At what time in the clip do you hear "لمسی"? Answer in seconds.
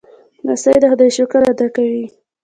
0.45-0.73